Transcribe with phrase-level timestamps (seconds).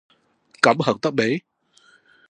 [0.63, 1.43] 噉行得未？